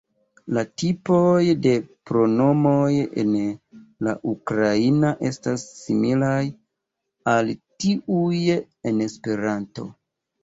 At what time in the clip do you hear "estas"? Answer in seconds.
5.31-5.65